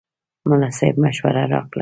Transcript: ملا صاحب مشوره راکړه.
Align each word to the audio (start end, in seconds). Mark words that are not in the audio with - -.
ملا 0.49 0.69
صاحب 0.77 0.95
مشوره 1.03 1.43
راکړه. 1.53 1.79